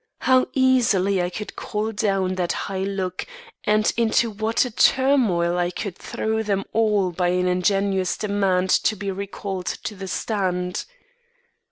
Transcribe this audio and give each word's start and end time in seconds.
How 0.21 0.47
easily 0.53 1.21
I 1.21 1.29
could 1.29 1.55
call 1.55 1.91
down 1.91 2.33
that 2.33 2.53
high 2.65 2.79
look, 2.81 3.27
and 3.65 3.93
into 3.95 4.31
what 4.31 4.65
a 4.65 4.71
turmoil 4.71 5.59
I 5.59 5.69
could 5.69 5.95
throw 5.95 6.41
them 6.41 6.63
all 6.73 7.11
by 7.11 7.27
an 7.27 7.45
ingenuous 7.47 8.17
demand 8.17 8.71
to 8.71 8.95
be 8.95 9.11
recalled 9.11 9.67
to 9.67 9.95
the 9.95 10.07
stand! 10.07 10.85